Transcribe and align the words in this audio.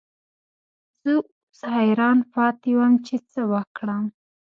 زه 1.01 1.09
اوس 1.19 1.59
حیران 1.75 2.17
پاتې 2.33 2.71
وم 2.77 2.93
چې 3.05 3.15
څه 3.31 3.41
وکړم. 3.51 4.05